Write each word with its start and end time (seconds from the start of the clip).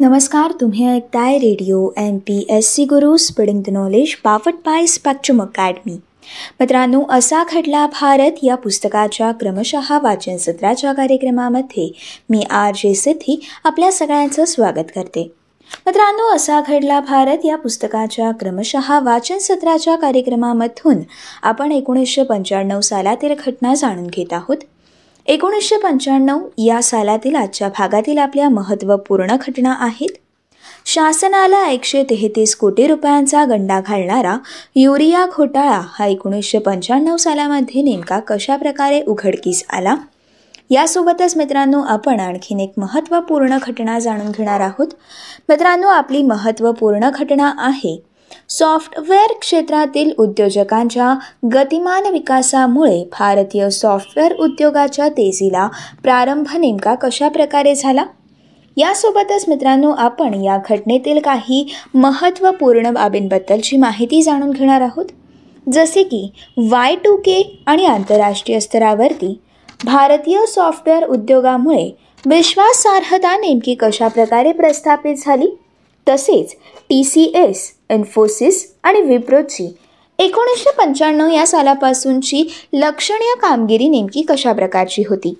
नमस्कार 0.00 0.52
तुम्ही 0.60 0.88
ऐकताय 0.88 1.38
radio 1.38 1.90
M 1.96 2.18
P 2.18 2.46
S 2.50 2.74
C 2.74 2.84
Guru 2.84 3.16
spreading 3.16 3.62
the 3.62 3.68
knowledge 3.68 4.14
powered 4.14 4.54
by 4.54 4.86
Spectrum 4.86 5.42
Academy. 5.42 5.92
मित्रांनो 6.60 7.02
असा 7.10 7.44
घडला 7.52 7.86
भारत 7.86 8.30
या 8.42 8.54
पुस्तकाच्या 8.54 9.32
क्रमशः 9.32 9.98
वाचन 9.98 10.36
सत्राच्या 10.36 10.92
कार्यक्रमामध्ये. 10.92 11.92
मी 12.30 12.42
आर 12.50 12.74
जे 12.74 12.94
सिद्धी 12.94 13.40
आपल्या 13.64 13.92
सगळ्यांचं 13.92 14.44
स्वागत 14.44 14.92
करते. 14.94 15.32
मित्रांनो 15.86 16.34
असा 16.34 16.60
घडला 16.60 17.00
भारत 17.00 17.38
या 17.44 17.56
पुस्तकाच्या 17.56 18.30
क्रमशः 18.30 19.00
वाचन 19.00 19.38
सत्राच्या 19.38 19.96
कार्यक्रमामधून. 19.96 20.96
आपण 21.42 21.72
एकोणीसशे 21.72 22.22
पंच्याण्णव 22.22 22.80
सालातील 22.80 23.34
घटना 23.46 23.74
जाणून 23.74 24.06
घेत 24.06 24.32
आहोत. 24.32 24.56
एकोणीसशे 25.28 25.76
पंच्याण्णव 25.76 26.38
या 26.58 26.82
सालातील 26.82 27.34
आजच्या 27.34 27.68
भागातील 27.68 28.18
आपल्या 28.18 28.48
महत्त्वपूर्ण 28.48 29.36
घटना 29.36 29.76
आहेत. 29.80 30.08
शासनाला 30.86 31.68
एकशे 31.68 32.02
तेहतीस 32.02 32.56
कोटी 32.56 32.86
रुपयांचा 32.86 33.44
गंडा 33.44 33.80
घालणारा 33.80 34.38
युरिया 34.76 35.26
घोटाळा 35.36 35.80
हा 35.88 36.06
एकोणीसशे 36.06 36.58
पंच्याण्णव 36.58 37.16
सालामध्ये 37.16 37.82
नेमका 37.82 38.18
कशा 38.18 38.56
प्रकारे 38.56 39.02
उघडकीस 39.02 39.64
आला? 39.70 39.94
यासोबतच 40.70 41.36
मित्रांनो 41.36 41.82
आपण 41.82 42.20
आणखीन 42.20 42.60
एक 42.60 42.72
महत्त्वपूर्ण 42.78 43.58
घटना 43.62 43.98
जाणून 43.98 44.30
घेणार 44.30 44.60
आहोत. 44.60 44.88
मित्रांनो 45.48 45.88
आपली 45.88 46.22
महत्त्वपूर्ण 46.22 47.10
घटना 47.14 47.52
आहे 47.58 48.07
सॉफ्टवेअर 48.48 49.32
क्षेत्रातील 49.40 50.12
उद्योजकांच्या 50.18 51.14
गतिमान 51.54 52.06
विकासामुळे 52.06 53.04
भारतीय 53.18 53.70
सॉफ्टवेअर 53.70 54.34
उद्योगाच्या 54.36 55.08
तेजीला 55.08 55.68
प्रारंभ 56.02 56.56
नेमका 56.56 56.94
कशा 56.94 57.28
प्रकारे 57.28 57.74
झाला? 57.74 58.04
यासोबतच 58.76 59.44
मित्रांनो 59.48 59.90
आपण 59.90 60.34
या 60.34 60.58
घटनेतील 60.70 61.18
काही 61.18 61.72
महत्त्वपूर्ण 61.94 62.90
बाबींबद्दलची 62.90 63.76
माहिती 63.76 64.22
जाणून 64.22 64.50
घेणार 64.50 64.80
आहोत. 64.80 65.04
जसे 65.72 66.02
की 66.02 66.32
वाय 66.56 66.94
टू 66.94 67.16
के 67.16 67.62
आणि 67.66 67.86
आंतरराष्ट्रीय 67.86 68.60
स्तरावरती 68.60 69.40
भारतीय 69.84 70.46
सॉफ्टवेअर 70.46 71.06
उद्योगामुळे 71.06 71.90
विश्वासार्हता 72.26 73.36
नेमकी 73.36 73.74
कशा 73.74 74.08
प्रकारे 74.08 74.52
प्रस्थापित 74.52 75.14
झाली? 75.18 75.46
तसेच 76.08 76.54
टी 76.88 77.04
सी 77.04 77.32
एस 77.34 77.77
इन्फोसिस 77.90 78.74
आणि 78.82 79.00
विप्रोची. 79.00 79.76
एकोणीसशे 80.18 80.70
पंच्याण्णव 80.70 81.30
या 81.30 81.46
सालापासूनची 81.46 82.52
लक्षणीय 82.72 83.34
कामगिरी 83.40 83.88
नेमकी 83.88 84.22
कशा 84.22 84.52
प्रकारची 84.52 85.02
होती? 85.08 85.34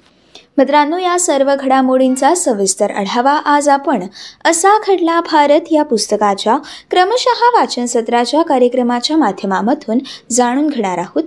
मित्रांनो 0.59 0.99
या 0.99 1.19
सर्व 1.19 1.55
घडामोडींचा 1.61 2.35
सविस्तर 2.35 2.91
आढावा 2.91 3.33
आज 3.33 3.69
आपण 3.69 4.07
असा 4.45 4.79
घडला 4.89 5.21
भारत 5.21 5.61
या 5.71 5.83
पुस्तकाच्या 5.83 6.57
क्रमशः 6.91 7.59
वाचन 7.59 7.85
सत्राच्या 7.85 8.43
कार्यक्रमाच्या 8.43 9.17
माध्यमामधून 9.17 9.99
जाणून 10.31 10.69
घेणार 10.69 10.99
आहोत. 10.99 11.23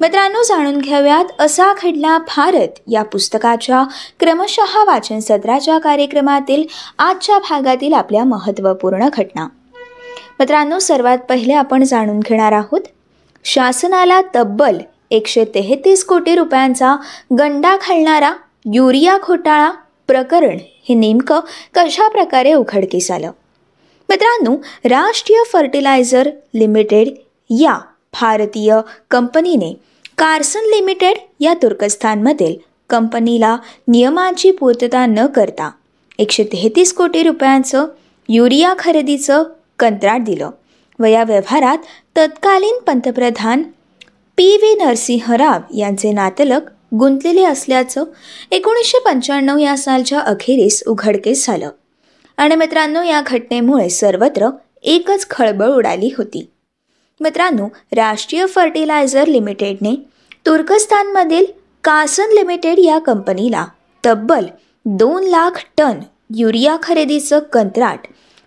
मित्रांनो 0.00 0.42
जाणून 0.42 0.78
घ्याव्यात 0.78 1.24
असा 1.38 1.72
घडला 1.82 2.18
भारत 2.18 2.68
या 2.90 3.02
पुस्तकाच्या 3.02 3.84
क्रमशः 4.20 4.84
वाचन 4.84 5.18
सत्राच्या 5.18 5.78
कार्यक्रमातील 5.78 6.64
आजच्या 6.98 7.38
भागातील 7.38 7.92
आपल्या 7.92 8.24
महत्त्वपूर्ण 8.24 9.08
घटना. 9.16 9.48
मित्रांनो 10.42 10.78
सर्वात 10.78 11.18
पहिले 11.18 11.52
आपण 11.52 11.84
जाणून 11.84 12.20
घेणार 12.20 12.52
आहोत 12.52 12.80
शासनाला 13.44 14.20
तब्बल 14.34 14.78
एकशे 15.10 15.44
तेहतीस 15.44 16.04
कोटी 16.04 16.34
रुपयांचा 16.34 16.96
गंडा 17.38 17.76
घालणारा 17.76 18.32
युरिया 18.74 19.18
घोटाळा 19.26 19.70
प्रकरण 20.06 20.58
हे 20.88 20.94
नेमकं 20.94 21.40
कशा 21.74 22.08
प्रकारे 22.08 22.52
उघडकीस 22.52 23.10
आलं? 23.10 23.30
मित्रांनो 24.08 24.56
राष्ट्रीय 24.84 25.42
फर्टिलायझर 25.52 26.30
लिमिटेड 26.54 27.08
या 27.50 27.78
भारतीय 28.20 28.76
कंपनीने 29.10 29.74
कार्सन 30.18 30.60
लिमिटेड 30.60 31.16
या 31.40 31.54
तुर्कस्थानमधील 31.54 32.54
कंपनीला 32.90 33.56
नियमांची 33.88 34.50
पूर्तता 34.50 35.06
न 35.06 35.26
करता 35.26 35.70
एकशे 36.18 36.44
तेहतीस 36.44 36.92
कोटी 36.92 37.22
रुपयांचं 37.22 37.86
युरिया 38.28 38.74
खरेदीचं 38.78 39.44
कंत्राट 39.82 40.20
दिलं. 40.20 40.50
व 40.98 41.04
या 41.04 41.24
व्यवहारात 41.24 41.78
तत्कालीन 42.16 42.78
पंतप्रधान 42.86 43.62
पी 44.36 44.56
व्ही 44.56 44.74
नरसिंह 44.74 45.34
राव 45.34 45.60
यांचे 45.76 46.12
नातलक 46.12 46.60
गुंतलेले 46.94 47.44
असल्याचं 47.44 48.04
एकोणीसशे 48.50 48.98
पंच्याण्णव 48.98 49.58
या 49.58 49.76
सालच्या 49.76 50.20
अखेरीस 50.20 50.82
उघडकीस 50.86 51.46
झालं. 51.46 51.70
आणि 52.36 52.56
मित्रांनो 52.56 53.02
या 53.02 53.22
घटनेमुळे 53.26 53.88
सर्वत्र 53.88 54.48
एकच 54.82 55.30
खळबळ 55.30 55.66
उडाली 55.66 56.10
होती. 56.18 56.50
मित्रांनो 57.20 57.68
राष्ट्रीय 57.92 58.46
फर्टिलायझर 58.46 59.26
लिमिटेडने 59.26 59.94
तुर्कस्तानमधील 60.46 61.46
कासन 61.84 62.30
लिमिटेड 62.32 62.78
या 62.78 62.98
कंपनीला 62.98 63.66
तब्बल 64.06 64.46
दोन 64.84 65.22
लाख 65.24 65.50
टन 65.78 66.00
युरिया 66.36 66.76
खरेदीचं 66.82 67.38
कंत्राट 67.38 68.00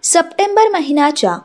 सप्टेंबर 0.06 0.68
महिन्याच्या 0.70 1.38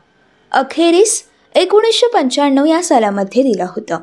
अखेरीस 0.52 1.22
एकोणीसशे 1.54 2.06
पंच्याण्णव 2.06 2.64
या 2.64 2.82
सालामध्ये 2.82 3.42
दिलं 3.42 3.66
होतं. 3.66 3.98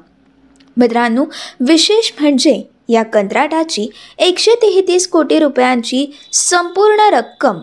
मित्रांनो 0.77 1.25
विशेष 1.59 2.11
म्हणजे 2.19 2.61
या 2.89 3.03
कंत्राटाची 3.03 3.87
एकशे 4.17 4.55
तेहतीस 4.55 5.07
कोटी 5.07 5.39
रुपयांची 5.39 6.05
संपूर्ण 6.33 7.09
रक्कम 7.13 7.59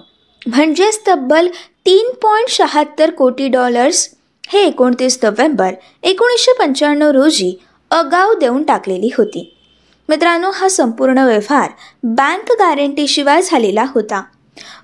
म्हणजेच 0.47 1.00
तब्बल 1.09 1.49
तीन 1.87 2.12
पॉईंट 2.22 2.49
शहात्तर 2.49 3.11
कोटी 3.11 3.49
डॉलर्स 3.49 4.09
हे 4.49 4.62
एकोणतीस 4.62 5.19
नोव्हेंबर 5.22 5.72
एकोणीसशे 6.03 6.53
पंच्याण्णव 6.59 7.11
रोजी 7.11 7.53
अगाऊ 7.91 8.34
देऊन 8.34 8.62
टाकलेली 8.62 9.11
होती. 9.19 9.50
मित्रांनो 10.09 10.50
हा 10.55 10.69
संपूर्ण 10.69 11.19
व्यवहार 11.19 11.71
बँक 12.03 12.53
गॅरंटीशिवाय 12.53 13.43
झालेला 13.43 13.84
होता 13.94 14.22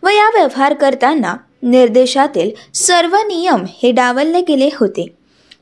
व 0.03 0.09
या 0.09 0.29
व्यवहार 0.35 0.75
करताना 0.75 1.35
निर्देशातील 1.63 2.51
सर्व 2.75 3.17
नियम 3.17 3.65
हे 3.83 3.93
डावलले 3.93 4.41
गेले 4.41 4.69
होते. 4.75 5.07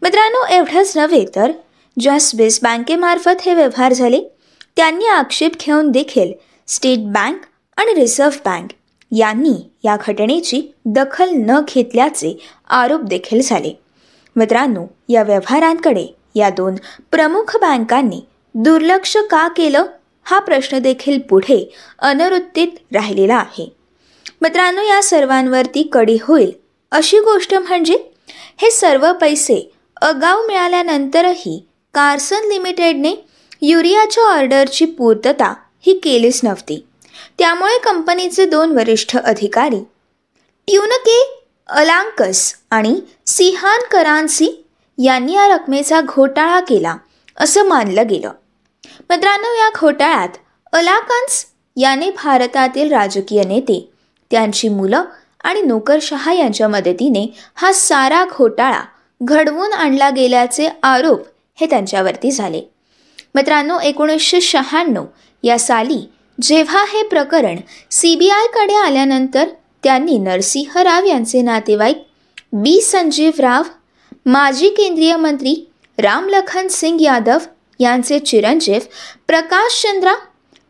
मित्रांनो 0.03 0.45
एवढंच 0.47 0.97
नव्हे 0.97 1.25
तर 1.37 1.53
ज्या 2.01 2.19
स्विस 2.21 2.59
बँकेमार्फत 2.63 3.43
हे 3.43 3.55
व्यवहार 3.55 3.93
झाले 3.93 4.21
त्यांनी 4.77 5.07
आक्षेप 5.07 5.53
घेऊन 5.61 5.91
देखील 5.91 6.33
स्टेट 6.69 6.99
बँक 6.99 7.41
आणि 7.77 7.95
रिझर्व्ह 7.95 8.39
बँक 8.45 8.71
यांनी 9.13 9.55
या 9.85 9.97
घटनेची 10.07 10.63
दखल 10.85 11.31
न 11.31 11.61
घेतल्याचे 11.75 12.39
आरोप 12.69 13.01
देखील 13.01 13.41
झाले. 13.45 13.73
मित्रांनो 14.37 14.85
या 15.09 15.23
व्यवहारांकडे 15.23 16.07
या 16.35 16.51
दोन 16.51 16.75
प्रमुख 17.11 17.57
बँकांनी 17.57 18.21
दुर्लक्ष 18.55 19.17
का 19.31 19.49
केलं 19.49 19.85
हा 20.25 20.39
प्रश्न 20.39 20.79
देखील 20.79 21.19
पुढे 21.21 21.73
अनवृत्तीत 21.99 22.69
राहिलेला 22.93 23.37
आहे. 23.37 23.78
मित्रांनो 24.41 24.82
या 24.82 25.03
सर्वांवरती 25.03 25.82
कडी 25.82 26.16
होईल. 26.22 26.53
अशी 26.91 27.19
गोष्ट 27.19 27.54
म्हणजे 27.54 27.97
हे 28.56 28.71
सर्व 28.71 29.12
पैसे 29.12 29.72
अगाऊ 30.00 30.47
मिळाल्यानंतरही 30.47 31.66
कार्सन 31.94 32.49
लिमिटेडने 32.49 33.15
युरियाच्या 33.62 34.25
ऑर्डरची 34.25 34.84
पूर्तता 34.84 35.54
ही 35.81 35.99
केलीच 35.99 36.41
नव्हती. 36.44 36.84
त्यामुळे 37.38 37.78
कंपनीचे 37.78 38.47
दोन 38.47 38.72
वरिष्ठ 38.72 39.16
अधिकारी 39.16 39.81
ट्युनके 40.69 41.19
अलांकस 41.69 42.55
आणि 42.70 43.00
सिहान 43.26 43.81
करांसी 43.91 44.65
यांनी 44.99 45.34
या 45.34 45.49
रकमेचा 45.49 46.00
घोटाळा 46.00 46.60
केला 46.60 46.97
असं 47.37 47.65
मानलं 47.65 48.06
गेलं. 48.09 48.31
मित्रांनो 49.10 49.55
या 49.55 49.70
घोटाळ्यात 49.81 50.37
अलाकन्स 50.72 51.44
याने 51.76 52.10
भारतातील 52.10 52.93
राजकीय 52.93 53.43
नेते 53.43 53.88
त्यांची 54.31 54.69
मुलं 54.69 55.05
आणि 55.44 55.62
नोकरशहा 55.62 56.32
यांच्या 56.32 56.69
मदतीने 56.69 57.26
हा 57.55 57.73
सारा 57.73 58.25
घोटाळा 58.31 58.81
घडवून 59.20 59.73
आणला 59.73 60.11
गेल्याचे 60.11 60.69
आरोप 60.82 61.26
हे 61.61 61.67
त्यांच्यावरती 61.67 62.31
झाले. 62.31 62.61
मित्रांनो 63.35 63.79
एकोणीसशे 63.81 64.41
शहाण्णव 64.41 65.05
या 65.43 65.58
साली 65.58 66.00
जेव्हा 66.43 66.85
हे 66.88 67.03
प्रकरण 67.03 67.56
सी 67.91 68.14
बी 68.17 68.29
आयकडे 68.31 68.75
आल्यानंतर 68.75 69.49
त्यांनी 69.82 70.19
नरसिंह 70.19 70.79
राव 70.82 71.05
यांचे 71.05 71.43
नातेवाईक 71.43 72.05
बी. 72.53 72.81
संजीव 72.81 73.31
राव 73.38 73.62
माजी 74.26 74.69
केंद्रीय 74.69 75.17
मंत्री 75.17 75.55
रामलखन 75.99 76.69
सिंग 76.69 77.00
यादव 77.00 77.38
यांचे 77.81 78.19
चिरंजीव 78.19 78.81
प्रकाश 79.26 79.82
चंद्रा 79.82 80.14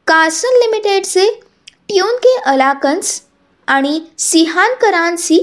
कार्सन 0.06 0.56
लिमिटेडचे 0.56 1.29
ट्यून 1.88 2.17
के 2.17 2.37
अलाकन्स 2.47 3.21
आणि 3.69 4.00
सिहान 4.19 4.75
करांसी 4.75 5.38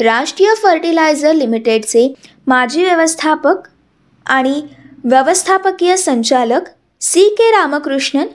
राष्ट्रीय 0.00 0.54
फर्टिलायझर 0.54 1.32
लिमिटेडचे 1.32 2.14
माजी 2.46 2.84
व्यवस्थापक 2.84 3.68
आणि 4.26 4.62
व्यवस्थापकीय 5.04 5.96
संचालक 5.96 6.68
सी 7.00 7.28
के 7.28 7.50
रामकृष्णन 7.50 8.26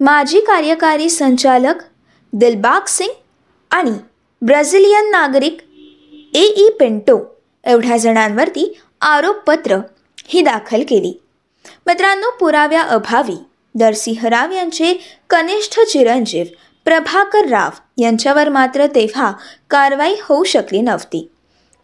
माजी 0.00 0.40
कार्यकारी 0.40 1.08
संचालक 1.10 1.82
दिलबाग 2.32 2.86
सिंग 2.88 3.12
आणि 3.70 3.92
ब्राझिलियन 4.42 5.10
नागरिक 5.10 5.58
ए 6.34 6.42
ई 6.56 6.68
पेंटो 6.80 7.18
एवढ्या 7.64 7.96
जणांवरती 7.96 8.78
आरोपपत्र 9.00 9.78
ही 10.28 10.40
दाखल 10.42 10.82
केली. 10.82 11.12
मित्रांनो 11.86 12.30
पुराव्या 12.30 12.82
अभावी 12.82 13.36
नरसिंह 13.74 14.26
राव 14.26 14.50
यांचे 14.50 14.94
कनिष्ठ 15.30 15.80
चिरंजीव 15.80 16.44
प्रभाकर 16.88 17.46
राव 17.46 17.70
यांच्यावर 17.98 18.48
मात्र 18.48 18.86
तेव्हा 18.86 19.32
कारवाई 19.70 20.14
होऊ 20.22 20.44
शकली 20.44 20.80
नव्हती. 20.80 21.28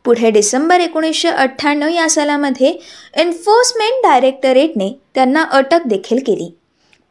पुढे 0.05 0.31
डिसेंबर 0.31 0.81
एकोणीसशे 0.81 1.29
अठ्ठ्याण्णव 1.29 1.89
या 1.89 2.09
सालामध्ये 2.11 2.73
एन्फोर्समेंट 3.15 4.03
डायरेक्टरेटने 4.03 4.89
त्यांना 5.15 5.43
अटक 5.43 5.87
देखील 5.87 6.19
केली. 6.19 6.49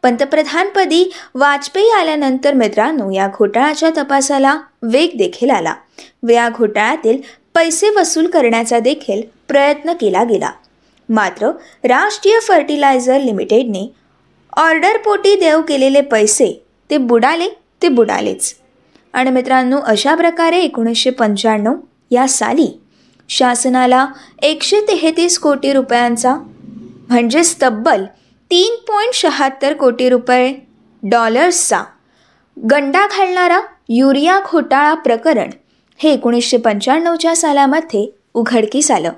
पंतप्रधानपदी 0.03 1.03
वाजपेयी 1.35 1.89
आल्यानंतर 1.89 2.53
मित्रांनो 2.53 3.11
या 3.11 3.27
घोटाळ्याच्या 3.27 3.89
तपासाला 3.97 4.57
वेग 4.81 5.17
देखील 5.17 5.49
आला 5.49 5.75
व 6.23 6.29
या 6.29 6.49
घोटाळ्यातील 6.49 7.21
पैसे 7.53 7.89
वसूल 7.89 8.27
करण्याचा 8.27 8.79
देखील 8.79 9.21
प्रयत्न 9.47 9.93
केला 9.93 10.23
गेला. 10.23 10.51
मात्र 11.09 11.51
राष्ट्रीय 11.83 12.39
फर्टिलायझर 12.39 13.21
लिमिटेडने 13.21 13.91
ऑर्डरपोटी 14.57 15.35
देव 15.35 15.61
केलेले 15.61 16.01
पैसे 16.01 16.65
ते 16.89 16.97
बुडाले 16.97 17.62
ते 17.83 17.89
बुडालेच. 17.89 18.55
आणि 19.13 19.29
मित्रांनो 19.29 19.77
अशा 19.79 20.15
प्रकारे 20.15 20.59
एकोणीसशे 20.59 21.09
पंच्याण्णव 21.09 21.73
या 22.11 22.27
साली 22.27 22.79
शासनाला 23.29 24.07
एकशे 24.41 24.79
तेहतीस 24.81 25.39
कोटी 25.39 25.73
रुपयांचा 25.73 26.35
म्हणजेच 27.09 27.55
तब्बल 27.61 28.05
तीन 28.51 28.75
पॉईंट 28.75 29.13
शहात्तर 29.13 29.73
कोटी 29.73 30.09
रुपये 30.09 30.53
डॉलर्सचा 31.03 31.81
गंडा 32.71 33.07
घालणारा 33.07 33.59
युरिया 33.89 34.39
घोटाळा 34.51 34.93
प्रकरण 34.93 35.49
हे 35.97 36.13
एकोणीसशे 36.13 36.57
पंच्याण्णवच्या 36.57 37.35
सालामध्ये 37.35 38.15
उघडकीस 38.33 38.91
आलं. 38.91 39.11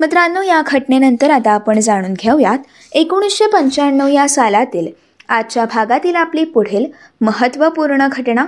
मित्रांनो 0.00 0.42
या 0.42 0.62
घटनेनंतर 0.66 1.30
आता 1.30 1.50
आपण 1.50 1.80
जाणून 1.80 2.12
घेऊयात 2.12 2.58
एकोणीसशे 2.92 3.46
पंच्याण्णव 3.46 4.06
या 4.06 4.28
सालातील 4.28 4.86
आजच्या 5.32 5.64
भागातील 5.64 6.16
आपली 6.16 6.44
पुढील 6.44 6.84
महत्त्वपूर्ण 7.20 8.08
घटना. 8.12 8.46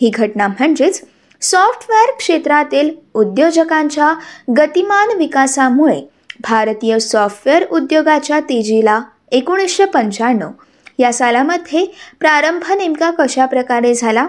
ही 0.00 0.10
घटना 0.14 0.46
म्हणजेच 0.48 1.00
सॉफ्टवेअर 1.40 2.10
क्षेत्रातील 2.18 2.90
उद्योजकांच्या 3.14 4.12
गतिमान 4.58 5.16
विकासामुळे 5.16 6.00
भारतीय 6.40 6.98
सॉफ्टवेअर 6.98 7.64
उद्योगाच्या 7.70 8.40
तेजीला 8.40 9.00
एकोणीसशे 9.32 9.84
पंच्याण्णव 9.84 10.50
या 10.98 11.12
सालामध्ये 11.12 11.84
प्रारंभ 12.20 12.72
नेमका 12.72 13.10
कशा 13.10 13.46
प्रकारे 13.46 13.94
झाला? 13.94 14.26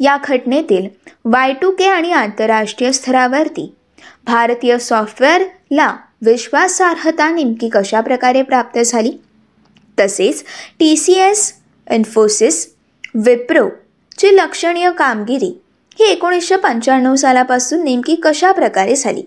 या 0.00 0.16
घटनेतील 0.28 0.88
वाय 1.24 1.52
टू 1.52 1.70
के 1.70 1.84
आणि 1.84 2.12
आंतरराष्ट्रीय 2.12 2.92
स्तरावरती 2.92 3.74
भारतीय 4.26 4.78
सॉफ्टवेअरला 4.78 5.94
विश्वासार्हता 6.22 7.30
नेमकी 7.30 7.68
कशा 7.68 8.00
प्रकारे 8.00 8.42
प्राप्त 8.42 8.78
झाली? 8.78 9.12
तसेच 10.00 10.44
टी 10.78 10.96
सी 10.96 11.12
एस 11.12 11.52
इन्फोसिस 11.90 12.70
विप्रोची 13.14 14.36
लक्षणीय 14.36 14.90
कामगिरी 14.98 15.60
ही 15.98 16.04
एकोणीसशे 16.04 16.56
पंच्याण्णव 16.56 17.14
सालापासून 17.14 17.84
नेमकी 17.84 18.14
कशा 18.14 18.52
प्रकारे 18.52 18.96
झाली? 18.96 19.22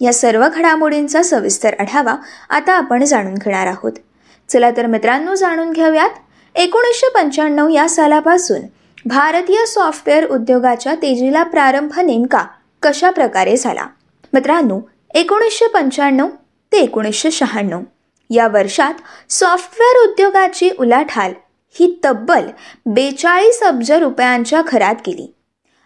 या 0.00 0.12
सर्व 0.12 0.48
घडामोडींचा 0.54 1.22
सविस्तर 1.22 1.74
आढावा 1.78 2.14
आता 2.50 2.72
आपण 2.72 3.04
जाणून 3.04 3.34
घेणार 3.34 3.66
आहोत. 3.66 3.92
चला 4.48 4.70
तर 4.70 4.86
मित्रांनो 4.86 5.34
जाणून 5.34 5.72
घेऊयात. 5.72 6.10
एकोणीसशे 6.54 7.08
पंच्याण्णव 7.14 7.68
या 7.68 7.88
सालापासून 7.88 8.60
भारतीय 9.04 9.66
सॉफ्टवेअर 9.66 10.26
उद्योगाच्या 10.26 10.94
तेजीला 10.94 11.42
प्रारंभ 11.42 11.98
नेमका 11.98 12.44
कशा 12.82 13.10
प्रकारे 13.10 13.56
झाला? 13.56 13.86
मित्रांनो 14.32 14.80
एकोणीसशे 15.14 15.68
पंच्याण्णव 15.68 16.28
ते 16.72 16.78
एकोणीसशे 16.78 17.30
शहाण्णव. 17.30 17.80
या 18.30 18.48
वर्षात 18.48 18.94
सॉफ्टवेअर 19.28 20.08
उद्योगाची 20.08 20.70
उलाढाल 20.78 21.32
ही 21.80 22.00
तब्बल 22.04 22.46
बेचाळीस 22.86 23.62
अब्ज 23.62 23.92
रुपयांच्या 23.92 24.62
घरात 24.66 24.94
गेली. 25.06 25.34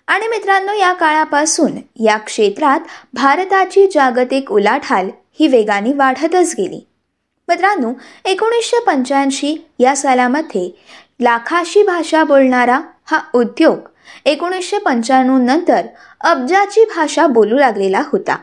आणि 0.06 0.28
मित्रांनो 0.28 0.72
या 0.72 0.92
काळापासून 0.92 1.72
या 2.04 2.16
क्षेत्रात 2.16 2.80
भारताची 3.12 3.86
जागतिक 3.94 4.52
उलाढाल 4.52 5.08
ही 5.40 5.46
वेगाने 5.46 5.92
वाढतच 5.92 6.54
गेली. 6.58 6.86
मित्रांनो 7.48 7.92
एकोणीसशे 8.24 8.80
पंच्याऐंशी 8.84 9.56
या 9.78 9.96
सालामध्ये 9.96 10.82
लाखाशी 11.20 11.82
भाषा 11.82 12.24
बोलणारा 12.24 12.80
हा 13.04 13.20
उद्योग 13.34 13.78
एकोणीसशे 14.24 14.78
पंच्याण्णव 14.78 15.36
नंतर 15.36 15.86
अब्जाची 16.20 16.84
भाषा 16.84 17.26
बोलू 17.26 17.58
लागलेला 17.58 18.02
होता. 18.12 18.36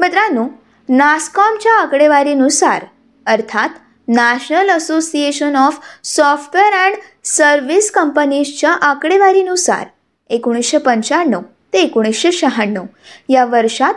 मित्रांनो 0.00 0.44
नास्कॉमच्या 0.88 1.72
आकडेवारीनुसार 1.72 2.84
अर्थात 3.28 3.68
National 4.08 4.70
Association 4.70 5.56
of 5.56 5.78
Software 6.04 6.72
and 6.72 6.94
Service 7.24 7.90
कंपनीजच्या 7.90 8.70
आकडेवारीनुसार 8.70 9.84
एकोणीसशे 10.30 10.78
पंच्याण्णव 10.78 11.40
ते 11.72 11.78
एकोणीसशे 11.78 12.32
शहाण्णव 12.32 12.84
या 13.28 13.44
वर्षात 13.44 13.94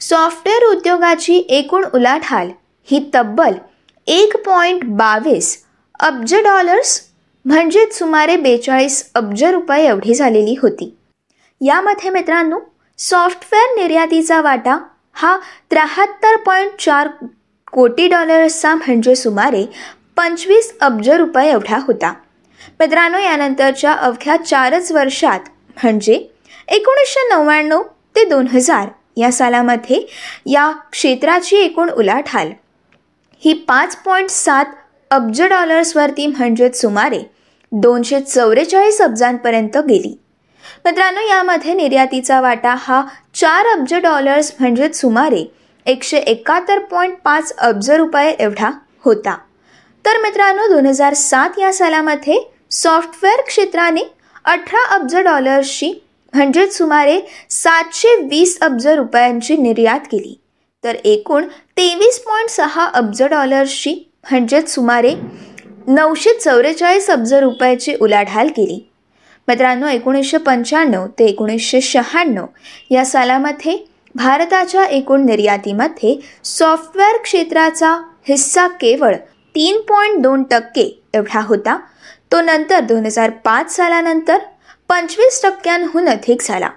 सॉफ्टवेअर 0.00 0.64
उद्योगाची 0.64 1.36
एकूण 1.48 1.84
उलाढाल 1.94 2.50
ही 2.88 3.10
तब्बल 3.14 3.54
एक 4.06 4.36
पॉईंट 4.46 4.84
बावीस 4.84 5.56
अब्ज 6.00 6.34
डॉलर्स 6.34 7.00
म्हणजेच 7.44 7.98
सुमारे 7.98 8.36
बेचाळीस 8.36 9.10
अब्ज 9.14 9.44
रुपये 9.44 9.86
एवढी 9.86 10.14
झालेली 10.14 10.54
होती. 10.62 10.94
यामध्ये 11.60 12.10
मित्रांनो 12.10 12.58
सॉफ्टवेअर 12.98 13.74
निर्यातीचा 13.74 14.40
वाटा 14.40 14.78
हा 15.12 15.36
त्र्याहत्तर 15.70 16.36
पॉईंट 16.36 16.70
चार 16.80 17.08
कोटी 17.74 18.06
डॉलर्सचा 18.08 18.74
म्हणजे 18.74 19.14
सुमारे 19.16 19.64
पंचवीस 20.16 20.72
अब्ज 20.80 21.08
रुपये 21.10 21.50
एवढा 21.50 21.78
होता. 21.86 22.12
मित्रांनो 22.80 23.18
यानंतरच्या 23.18 23.92
अवघ्या 23.92 24.36
चारच 24.36 24.90
वर्षात 24.92 25.48
म्हणजे 25.82 26.14
एकोणीसशे 26.68 27.26
नव्याण्णव 27.28 27.82
ते 28.16 28.24
दोन 28.24 28.46
हजार 28.48 28.88
या 29.16 29.30
सालामध्ये 29.32 30.00
या 30.46 30.70
क्षेत्राची 30.92 31.56
एकूण 31.56 31.90
उलाढाल. 31.90 32.52
ही 33.42 33.52
पाच 33.68 33.96
पॉईंट 34.04 34.30
सात 34.30 34.64
अब्ज 35.10 35.42
डॉलर्सवरती 35.42 36.26
म्हणजेच 36.26 36.80
सुमारे 36.80 37.20
दोनशे 37.72 38.20
चौवेचाळीस 38.20 39.00
अब्जांपर्यंत 39.00 39.78
गेली. 39.78 40.16
मित्रांनो 40.84 41.28
यामध्ये 41.28 41.74
निर्यातीचा 41.74 42.40
वाटा 42.40 42.74
हा 42.78 43.02
चार 43.34 43.66
अब्ज 43.66 43.94
डॉलर्स 43.94 44.52
म्हणजेच 44.60 45.00
सुमारे 45.00 45.44
एकशे 45.86 46.18
एकाहत्तर 46.18 46.78
पॉईंट 46.90 47.16
पाच 47.24 47.52
अब्ज 47.58 47.90
रुपये 47.90 48.30
एवढा 48.30 48.70
होता. 49.04 49.36
तर 50.04 50.20
मित्रांनो 50.22 50.66
दोन 50.68 50.86
हजार 50.86 51.14
सात 51.14 51.58
या 51.58 51.72
सालामध्ये 51.72 52.38
सॉफ्टवेअर 52.70 53.40
क्षेत्राने 53.46 54.02
अठरा 54.44 54.84
अब्ज 54.94 55.16
डॉलर्सची 55.16 55.92
म्हणजेच 56.34 56.76
सुमारे 56.76 57.20
सातशे 57.50 58.14
वीस 58.26 58.58
अब्ज 58.62 58.86
रुपयांची 58.86 59.56
निर्यात 59.56 60.00
केली. 60.12 60.34
तर 60.84 60.96
एकूण 61.04 61.46
तेवीस 61.76 62.18
पॉईंट 62.20 62.50
सहा 62.50 62.86
अब्ज 62.94 63.22
डॉलर्सची 63.22 63.94
म्हणजेच 64.30 64.74
सुमारे 64.74 65.14
नऊशे 65.86 66.32
चौवेचाळीस 66.34 67.10
अब्ज 67.10 67.32
रुपयाची 67.34 67.94
उलाढाल 68.00 68.48
केली. 68.48 68.80
मित्रांनो 69.48 69.88
एकोणीसशे 69.88 70.38
पंच्याण्णव 70.38 71.06
ते 71.18 71.24
एकोणीसशे 71.24 71.80
शहाण्णव 71.80 72.46
या 72.90 73.04
सालामध्ये 73.04 73.76
भारताच्या 74.14 74.84
एकूण 74.84 75.24
निर्यातीमध्ये 75.24 76.16
सॉफ्टवेअर 76.44 77.16
क्षेत्राचा 77.22 77.90
हिस्सा 78.28 78.66
केवळ 78.80 79.14
तीन 79.54 79.80
पॉईंट 79.80 80.22
दोन 80.22 80.42
टक्के 80.42 81.02
एवढा 81.14 81.40
होता. 81.40 81.78
तो 82.32 82.40
नंतर 82.40 82.80
दोन 82.80 83.04
हजार 83.06 83.30
पाच 83.44 83.74
सालानंतर 83.76 84.38
पंचवीस 84.88 85.42
टक्क्यांहून 85.42 86.08
अधिक 86.08 86.42
झाला. 86.42 86.70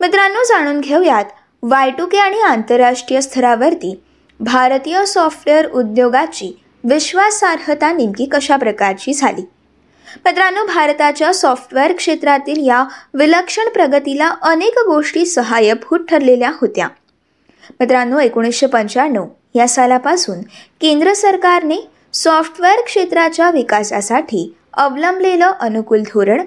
मित्रांनो 0.00 0.44
जाणून 0.44 0.80
घेऊयात 0.80 1.24
वाय 1.62 1.90
टू 1.90 2.06
के 2.06 2.18
आणि 2.18 2.40
आंतरराष्ट्रीय 2.40 3.20
स्तरावरती 3.20 3.94
भारतीय 4.40 5.04
सॉफ्टवेअर 5.06 5.70
उद्योगाची 5.70 6.52
विश्वासार्हता 6.84 7.92
नेमकी 7.92 8.24
कशा 8.24 8.56
प्रकारची 8.56 9.12
झाली? 9.12 9.42
मित्रांनो 10.24 10.64
भारताच्या 10.66 11.32
सॉफ्टवेअर 11.34 11.92
क्षेत्रातील 11.92 12.66
या 12.66 12.84
विलक्षण 13.14 13.68
प्रगतीला 13.68 14.28
अनेक 14.42 14.78
गोष्टी 14.78 15.26
सहाय्यभूत 15.26 16.00
ठरलेल्या 16.08 16.50
होत्या. 16.60 16.88
मित्रांनो 17.80 18.18
एकोणीसशे 18.18 18.66
पंच्याण्णव 18.66 19.26
या 19.54 19.68
सालापासून 19.68 20.40
केंद्र 20.80 21.12
सरकारने 21.12 21.76
सॉफ्टवेअर 22.12 22.80
क्षेत्राच्या 22.80 23.50
विकासासाठी 23.50 24.56
अवलंबलेलं 24.74 25.52
अनुकूल 25.60 26.02
धोरण 26.02 26.42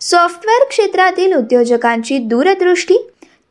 सॉफ्टवेअर 0.00 0.64
क्षेत्रातील 0.68 1.34
उद्योजकांची 1.34 2.18
दूरदृष्टी 2.18 2.96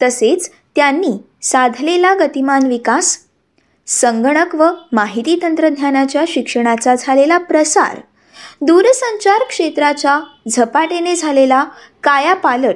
तसेच 0.02 0.50
त्यांनी 0.76 1.18
साधलेला 1.42 2.14
गतिमान 2.14 2.66
विकास 2.66 3.18
संगणक 3.88 4.56
व 4.56 4.70
माहिती 4.92 5.40
तंत्रज्ञानाच्या 5.42 6.24
शिक्षणाचा 6.28 6.96
झालेला 6.96 7.38
प्रसार 7.38 8.00
दूरसंचार 8.62 9.44
क्षेत्राच्या 9.44 10.20
झपाट्याने 10.50 11.16
झालेला 11.16 11.64
कायापालट 12.04 12.76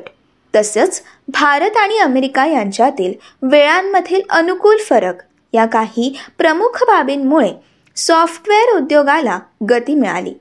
तसंच 0.56 1.02
भारत 1.28 1.78
आणि 1.78 1.98
अमेरिका 1.98 2.46
यांच्यातील 2.46 3.14
वेळांमधील 3.42 4.22
अनुकूल 4.30 4.78
फरक 4.78 5.16
या 5.54 5.66
काही 5.66 6.18
प्रमुख 6.38 6.84
बाबींमुळे 6.84 7.52
सॉफ्टवेअर 7.96 8.76
उद्योगाला 8.76 9.40
गती 9.70 9.96
मिळाली. 9.96 10.34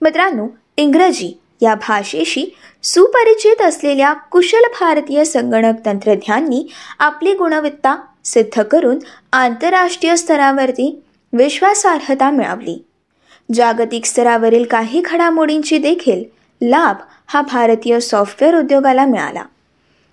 मित्रांनो 0.00 0.46
इंग्रजी 0.76 1.40
या 1.60 1.74
भाषेशी 1.74 2.56
सुपरिचित 2.82 3.62
असलेल्या 3.62 4.12
कुशल 4.12 4.62
भारतीय 4.80 5.24
संगणक 5.24 5.74
तंत्रज्ञांनी 5.86 6.66
आपली 6.98 7.34
गुणवत्ता 7.34 7.96
सिद्ध 8.24 8.62
करून 8.62 8.98
आंतरराष्ट्रीय 9.32 10.16
स्तरावरती 10.16 11.02
विश्वासार्हता 11.32 12.30
मिळवली. 12.30 12.84
जागतिक 13.52 14.04
स्तरावरील 14.04 14.64
काही 14.64 15.00
घडामोडींची 15.00 15.78
देखील 15.78 16.24
लाभ 16.62 16.96
हा 17.26 17.40
भारतीय 17.40 18.00
सॉफ्टवेअर 18.00 18.58
उद्योगाला 18.58 19.06
मिळाला. 19.06 19.42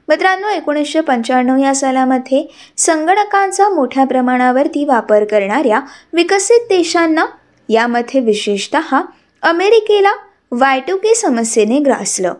मित्रांनो 0.07 0.47
एकोणीसशे 0.47 1.01
पंच्याण्णव 1.01 1.57
या 1.57 1.75
सालामध्ये 1.75 2.45
संगणकांचा 2.77 3.69
मोठ्या 3.69 4.03
प्रमाणावरती 4.03 4.85
वापर 4.85 5.23
करणाऱ्या 5.23 5.81
विकसित 6.13 6.65
देशांना 6.69 7.25
यामध्ये 7.69 8.21
विशेषत 8.21 8.75
अमेरिकेला 9.43 10.11
वायटुकी 10.51 11.15
समस्येने 11.15 11.79
ग्रासलं. 11.79 12.33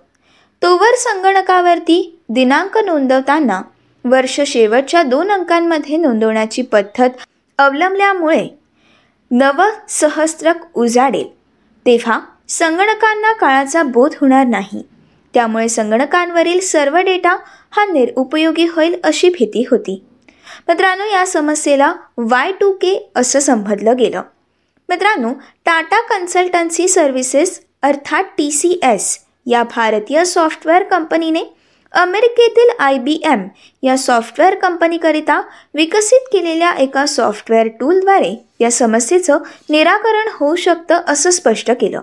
तोवर 0.62 0.96
संगणकावरती 0.98 2.20
दिनांक 2.30 2.78
नोंदवताना 2.78 3.62
वर्ष 4.06 4.42
शेवटच्या 4.42 5.04
दोन 5.04 5.32
अंकांमध्ये 5.32 5.98
नोंदवण्याची 5.98 6.62
पद्धत 6.62 7.10
अवलंबल्यामुळे 7.58 8.59
नवसहस्रक 9.32 10.78
उजाडेल. 10.78 11.28
तेव्हा 11.86 12.20
संगणकांना 12.50 13.34
काळाचा 13.34 13.84
बोध 13.84 14.14
होणार 14.22 14.46
नाही. 14.48 14.84
त्यामुळे 15.34 15.70
संगणकांवरील 15.70 16.60
सर्व 16.60 16.98
डेटा 16.98 17.38
हा 17.72 17.86
निरुपयोगी 17.86 18.68
होईल 18.68 19.00
अशी 19.04 19.30
भीती 19.30 19.66
होती. 19.72 20.04
मित्रांनो 20.68 21.06
या 21.06 21.26
समस्येला 21.26 21.94
वाय 22.18 22.52
टू 22.52 22.72
के 22.72 23.12
असं 23.16 23.40
संबोधलं 23.40 23.98
गेलं. 23.98 24.22
मित्रांनो 24.90 25.34
टाटा 25.66 26.02
कन्सल्टन्सी 26.02 26.88
सर्व्हिसेस 26.88 27.62
अर्थात 27.82 28.24
टी 28.38 28.52
सी 28.52 28.80
एस 28.84 29.20
या 29.46 29.64
भारतीय 29.64 30.26
सॉफ्टवेअर 30.26 30.84
कंपनीने 30.84 31.44
अमेरिकेतील 31.92 32.70
आय 32.80 32.98
बी 32.98 33.22
एम 33.26 33.48
या 33.84 33.98
सॉफ्टवेअर 33.98 34.56
कंपनीकरिता 34.56 35.42
विकसित 35.74 36.28
केलेल्या 36.32 36.72
एका 36.72 37.06
सॉफ्टवेअर 37.06 37.68
टूलद्वारे 37.68 38.46
या 38.60 38.72
समस्येचं 38.72 39.38
निराकरण 39.70 40.30
होऊ 40.34 40.56
शकतं 40.56 41.02
असं 41.08 41.30
स्पष्ट 41.30 41.72
केलं. 41.72 42.02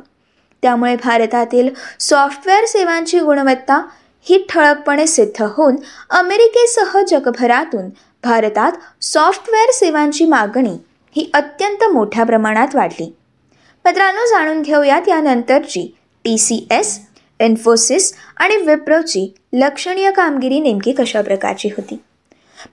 त्यामुळे 0.62 0.96
भारतातील 0.96 1.68
सॉफ्टवेअर 2.00 2.64
सेवांची 2.64 3.18
गुणवत्ता 3.20 3.80
ही 4.22 4.46
ठळकपणे 4.48 5.06
सिद्ध 5.06 5.42
होऊन 5.42 5.76
अमेरिकेसह 6.10 7.00
जगभरातून 7.08 7.88
भारतात 8.24 8.72
सॉफ्टवेअर 9.02 9.70
सेवांची 9.70 10.24
मागणी 10.24 10.76
ही 11.16 11.30
अत्यंत 11.34 11.84
मोठ्या 11.84 12.24
प्रमाणात 12.24 12.74
वाढली. 12.74 13.16
मित्रांनो 13.84 14.26
जाणून 14.26 14.62
घेऊयात 14.62 15.08
यानंतरची 15.08 15.96
टी 16.24 16.38
सी 16.38 16.66
एस 16.70 17.05
इन्फोसिस 17.40 18.14
आणि 18.36 18.56
विप्रोची 18.56 19.34
लक्षणीय 19.52 20.10
कामगिरी 20.10 20.60
नेमकी 20.60 20.92
कशा 20.92 21.20
प्रकारची 21.20 21.68
होती? 21.68 22.00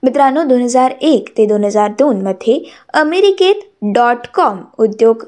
मित्रांनो 0.04 0.44
दोन 0.44 0.62
हजार 0.62 0.94
एक 1.02 1.30
ते 1.38 1.46
दोन 1.46 1.64
हजार 1.64 1.92
दोनमध्ये 1.92 2.72
अमेरिकेत 2.94 3.56
डॉट 3.82 4.28
कॉम 4.34 4.58
उद्योग 4.78 5.24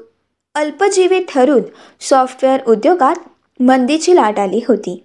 अल्पजीवी 0.54 1.24
ठरून 1.28 1.62
सॉफ्टवेअर 2.00 2.60
उद्योगात 2.66 3.14
मंदीची 3.62 4.16
लाट 4.16 4.38
आली 4.38 4.60
होती. 4.68 5.02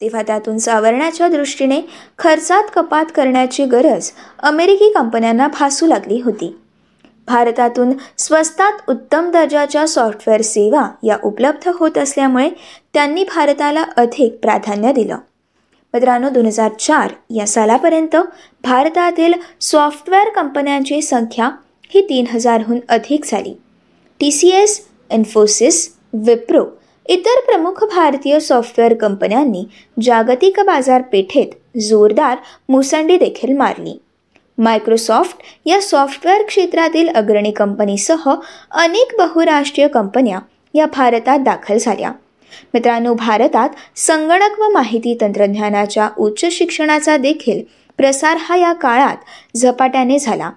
तेव्हा 0.00 0.22
त्यातून 0.22 0.58
सावरण्याच्या 0.58 1.28
दृष्टीने 1.28 1.80
खर्चात 2.18 2.62
कपात 2.74 3.04
करण्याची 3.14 3.64
गरज 3.64 4.10
अमेरिकी 4.38 4.92
कंपन्यांना 4.92 5.48
भासू 5.48 5.86
लागली 5.86 6.20
होती. 6.20 6.59
भारतातून 7.30 7.92
स्वस्तात 8.18 8.90
उत्तम 8.90 9.30
दर्जाच्या 9.30 9.86
सॉफ्टवेअर 9.86 10.40
सेवा 10.42 10.88
या 11.02 11.16
उपलब्ध 11.24 11.70
होत 11.74 11.98
असल्यामुळे 11.98 12.48
त्यांनी 12.94 13.24
भारताला 13.24 13.84
अधिक 13.96 14.38
प्राधान्य 14.42 14.92
दिलं. 14.92 15.18
मित्रांनो 15.94 16.28
दोन 16.28 16.46
हजार 16.46 16.70
चार 16.80 17.12
या 17.30 17.46
सालापर्यंत 17.46 18.16
भारतातील 18.64 19.34
सॉफ्टवेअर 19.60 20.28
कंपन्यांची 20.28 21.00
संख्या 21.02 21.50
ही 21.94 22.02
तीन 22.08 22.26
हजारहून 22.32 22.80
अधिक 22.88 23.24
झाली. 23.24 23.54
T 24.20 24.30
C 24.30 24.50
S 24.50 24.80
Infosys 25.10 25.88
Wipro 26.12 26.64
इतर 27.06 27.40
प्रमुख 27.46 27.84
भारतीय 27.84 28.40
सॉफ्टवेअर 28.40 28.94
कंपन्यांनी 28.94 29.64
जागतिक 30.02 30.60
बाजारपेठेत 30.60 31.78
जोरदार 31.78 32.36
मुसंडी 32.68 33.16
देखील 33.16 33.56
मारली. 33.56 33.98
मायक्रोसॉफ्ट 34.60 35.36
या 35.66 35.80
सॉफ्टवेअर 35.80 36.42
क्षेत्रातील 36.42 37.08
अग्रणी 37.08 37.50
कंपनीसह 37.50 38.30
अनेक 38.70 39.14
बहुराष्ट्रीय 39.18 39.88
कंपन्या 39.88 40.38
या 40.74 40.86
भारतात 40.86 41.38
दाखल 41.38 41.78
झाल्या. 41.80 42.12
मित्रांनो 42.74 43.14
भारतात 43.14 43.68
संगणक 43.96 44.60
व 44.60 44.68
माहिती 44.68 45.16
तंत्रज्ञानाच्या 45.20 46.08
उच्च 46.18 46.52
शिक्षणाचा 46.52 47.16
देखील 47.16 47.62
प्रसार 47.96 48.36
हा 48.40 48.56
या 48.56 48.72
काळात 48.72 49.16
झपाट्याने 49.56 50.18
झाला. 50.18 50.50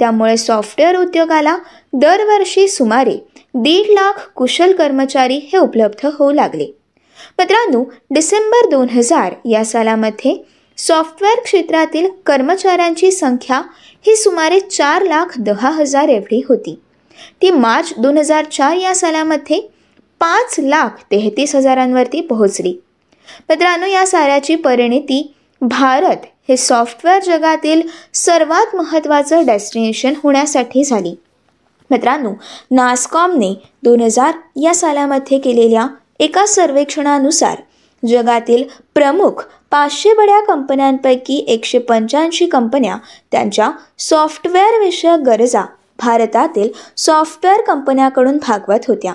त्यामुळे 0.00 0.36
सॉफ्टवेअर 0.36 0.96
उद्योगाला 0.96 1.56
दरवर्षी 1.92 2.68
सुमारे 2.68 3.16
दीड 3.54 3.90
लाख 3.90 4.30
कुशल 4.36 4.72
कर्मचारी 4.72 5.36
हे 5.52 5.58
उपलब्ध 5.58 6.06
होऊ 6.18 6.32
लागले. 6.32 6.66
मित्रांनो 7.38 7.84
डिसेंबर 8.10 8.68
दोन 8.70 8.88
हजार 8.88 9.34
या 9.44 9.64
सालामध्ये 9.64 10.57
सॉफ्टवेअर 10.78 11.40
क्षेत्रातील 11.40 12.08
कर्मचाऱ्यांची 12.26 13.10
संख्या 13.10 13.62
ही 14.06 14.16
सुमारे 14.16 14.60
चार 14.60 15.02
लाख 15.02 15.38
दहा 15.38 15.70
हजार 15.70 16.08
एवढी 16.08 16.42
होती. 16.48 16.78
ती 17.42 17.50
मार्च 17.50 17.92
दोन 17.98 18.18
हजार 18.18 18.44
चार 18.44 18.76
या 18.76 18.94
सालामध्ये 18.94 19.60
पाच 20.20 20.54
लाख 20.58 21.02
तेहतीस 21.10 21.54
हजारांवरती 21.56 22.20
पोहोचली. 22.20 22.74
मित्रांनो 23.48 23.86
या 23.86 24.06
साऱ्याची 24.06 24.54
परिणिती 24.56 25.34
भारत 25.60 26.26
हे 26.48 26.56
सॉफ्टवेअर 26.56 27.22
जगातील 27.22 27.82
सर्वात 28.14 28.76
महत्त्वाचं 28.76 29.46
डेस्टिनेशन 29.46 30.12
होण्यासाठी 30.22 30.84
झाली. 30.84 31.14
मित्रांनो 31.90 32.32
नासकॉमने 32.70 33.54
दोन 33.82 34.00
हजार 34.00 34.34
या 34.62 34.74
सालामध्ये 34.74 35.38
केलेल्या 35.38 35.86
एका 36.20 36.46
सर्वेक्षणानुसार 36.46 37.60
जगातील 38.06 38.64
प्रमुख 38.94 39.44
पाचशे 39.70 40.14
बड्या 40.14 40.40
कंपन्यांपैकी 40.40 41.44
एकशे 41.48 41.78
पंच्याऐंशी 41.78 42.46
कंपन्या 42.46 42.96
त्यांच्या 43.32 43.70
सॉफ्टवेअर 43.98 44.78
विषयक 44.80 45.18
गरजा 45.18 45.62
भारतातील 45.98 46.68
सॉफ्टवेअर 46.96 47.60
कंपन्याकडून 47.60 48.36
भागवत 48.36 48.84
होत्या. 48.88 49.12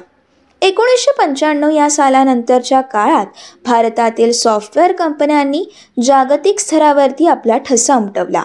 एकोणीसशे 0.61 1.11
पंच्याण्णव 1.17 1.69
या 1.69 1.89
सालानंतरच्या 1.89 2.81
काळात 2.81 3.25
भारतातील 3.65 4.31
सॉफ्टवेअर 4.31 4.91
कंपन्यांनी 4.91 5.65
जागतिक 6.03 6.59
स्तरावरती 6.59 7.27
आपला 7.27 7.57
ठसा 7.57 7.95
उमटवला. 7.95 8.43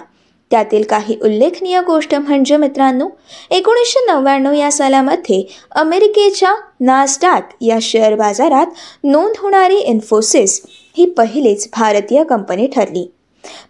त्यातील 0.51 0.85
काही 0.85 1.17
उल्लेखनीय 1.23 1.81
गोष्ट 1.81 2.15
म्हणजे 2.15 2.57
मित्रांनो 2.57 3.09
एकोणीसशे 3.51 4.05
नव्याण्णव 4.07 4.53
या 4.53 4.71
सालामध्ये 4.73 5.43
अमेरिकेच्या 5.71 6.55
नास्डाक 6.81 7.51
या 7.61 7.79
शेअर 7.83 8.15
बाजारात 8.15 8.67
नोंद 9.05 9.35
होणारी 9.39 9.77
इन्फोसिस 9.77 10.61
ही 10.99 11.07
पहिलीच 11.07 11.69
भारतीय 11.73 12.25
कंपनी 12.25 12.67
ठरली. 12.67 13.11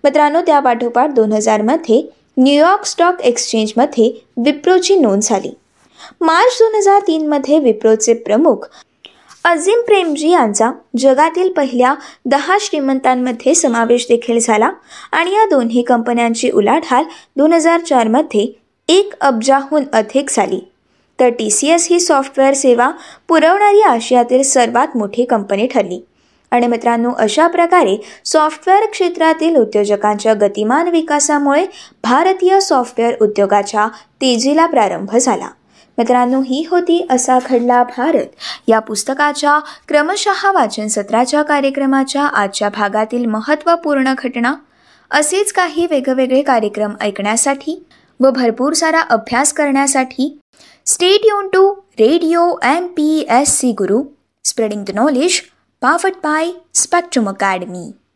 मित्रांनो 0.05 0.41
त्या 0.41 0.61
पाठोपाठ 0.61 1.11
दोन 1.11 1.33
हजारमध्ये 1.33 2.03
न्यूयॉर्क 2.37 2.85
स्टॉक 2.85 3.21
एक्सचेंजमध्ये 3.21 4.11
विप्रोची 4.37 4.97
नोंद 4.97 5.23
झाली. 5.23 5.51
मार्च 6.21 6.59
दोन 6.61 6.75
हजार 6.75 7.01
तीनमध्ये 7.07 7.59
विप्रोचे 7.59 8.15
प्रमुख 8.15 8.69
अझीम 9.49 9.81
प्रेमजी 9.81 10.31
यांचा 10.31 10.71
जगातील 10.97 11.53
पहिल्या 11.53 11.95
दहा 12.25 12.57
श्रीमंतांमध्ये 12.61 13.55
समावेश 13.55 14.07
देखील 14.09 14.39
झाला 14.39 14.71
आणि 15.13 15.31
या 15.31 15.47
दोन्ही 15.47 15.83
कंपन्यांची 15.83 16.51
उलाढाल 16.51 17.05
दोन 17.37 17.53
हजार 17.53 17.81
चारमध्ये 17.81 18.61
एक 18.89 19.13
अब्जाहून 19.21 19.85
अधिक 19.93 20.27
झाली. 20.31 20.61
तर 21.21 21.29
टी 21.29 21.51
सी 21.51 21.69
एस 21.69 21.87
ही 21.91 22.01
सॉफ्टवेअर 22.01 22.55
सेवा 22.55 22.91
पुरवणारी 23.29 23.81
आशियातील 23.81 24.43
सर्वात 24.43 24.97
मोठी 24.97 25.25
कंपनी 25.25 25.67
ठरली. 25.67 26.05
आणि 26.51 26.67
मित्रांनो 26.67 27.11
अशा 27.19 27.47
प्रकारे 27.47 27.97
सॉफ्टवेअर 28.25 28.87
क्षेत्रातील 28.91 29.57
उद्योजकांच्या 29.57 30.35
गतिमान 30.35 30.89
विकासामुळे 30.89 31.67
भारतीय 32.05 32.61
सॉफ्टवेअर 32.61 33.15
उद्योगाच्या 33.21 33.89
तेजीला 34.21 34.67
प्रारंभ 34.67 35.17
झाला. 35.17 35.49
मित्रांनो 35.99 36.41
ही 36.41 36.65
होती 36.71 37.07
असा 37.11 37.39
घडला 37.47 37.83
भारत. 37.83 38.27
या 38.69 38.79
पुस्तकाच्या 38.79 39.59
क्रमशः 39.89 40.51
वाचन 40.53 40.87
सत्राच्या 40.87 41.43
कार्यक्रमाच्या 41.43 42.23
आजच्या 42.23 42.69
भागातील 42.69 43.27
महत्त्वपूर्ण 43.27 44.15
घटना. 44.19 44.55
असेच 45.11 45.53
काही 45.53 45.87
वेगवेगळे 45.91 46.43
कार्यक्रम 46.43 46.93
ऐकण्यासाठी 47.01 47.85
व 48.21 48.31
भरपूर 48.31 48.73
सारा 48.73 49.01
अभ्यास 49.01 49.53
करण्यासाठी 49.53 50.39
stay 50.87 51.21
युन 51.25 51.49
to 51.49 51.71
radio 52.01 52.49
M 52.65 52.87
P 52.87 53.27
S 53.31 53.59
C 53.59 53.73
Guru 53.73 54.03
spreading 54.45 54.85
the 54.85 54.91
knowledge 54.95 55.41
powered 55.83 56.13
by 56.25 56.51
Spectrum 56.75 57.29
Academy 57.29 57.91